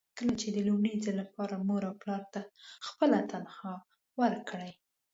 [0.17, 2.41] کله چې د لومړي ځل لپاره مور او پلار ته
[2.87, 3.75] خپله تنخوا
[4.21, 4.71] ورکړئ.